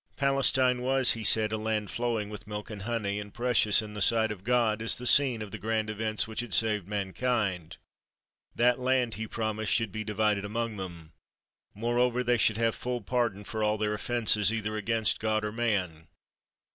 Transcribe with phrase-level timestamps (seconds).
[0.15, 4.01] Palestine was, he said, a land flowing with milk and honey, and precious in the
[4.01, 7.77] sight of God, as the scene of the grand events which had saved mankind.
[8.55, 11.11] That land, he promised, should be divided among them.
[11.75, 16.07] Moreover, they should have full pardon for all their offences, either against God or man.